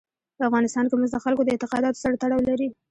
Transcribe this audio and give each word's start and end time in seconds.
په 0.37 0.43
افغانستان 0.49 0.85
کې 0.87 0.95
مس 0.97 1.11
د 1.13 1.17
خلکو 1.25 1.41
د 1.45 1.49
اعتقاداتو 1.53 2.01
سره 2.03 2.19
تړاو 2.21 2.47
لري. 2.49 2.67